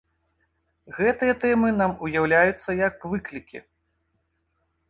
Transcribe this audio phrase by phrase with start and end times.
[0.99, 3.57] Гэтыя тэмы нам уяўляюцца як выклікі.